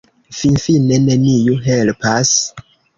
Finfine 0.37 0.99
neniu 1.05 1.61
helpas. 1.69 2.37